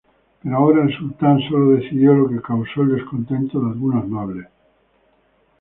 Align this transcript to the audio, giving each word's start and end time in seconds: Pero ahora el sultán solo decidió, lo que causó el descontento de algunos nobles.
Pero 0.41 0.57
ahora 0.57 0.81
el 0.83 0.97
sultán 0.97 1.39
solo 1.47 1.73
decidió, 1.75 2.13
lo 2.15 2.27
que 2.27 2.41
causó 2.41 2.81
el 2.81 2.95
descontento 2.97 3.59
de 3.61 3.69
algunos 3.69 4.07
nobles. 4.07 4.47